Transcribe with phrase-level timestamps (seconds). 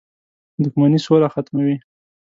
[0.63, 1.75] •دښمني سوله ختموي.